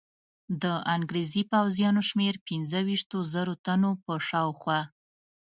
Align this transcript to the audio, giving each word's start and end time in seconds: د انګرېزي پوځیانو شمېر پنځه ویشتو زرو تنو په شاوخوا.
د 0.61 0.63
انګرېزي 0.95 1.43
پوځیانو 1.51 2.01
شمېر 2.09 2.33
پنځه 2.47 2.79
ویشتو 2.87 3.17
زرو 3.33 3.53
تنو 3.65 3.91
په 4.03 4.13
شاوخوا. 4.27 4.79